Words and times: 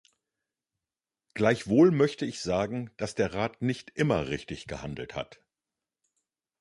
Gleichwohl 1.35 1.91
möchte 1.91 2.25
ich 2.25 2.41
sagen, 2.41 2.89
dass 2.97 3.13
der 3.13 3.35
Rat 3.35 3.61
nicht 3.61 3.91
immer 3.91 4.29
richtig 4.29 4.65
gehandelt 4.65 5.13
hat. 5.15 5.41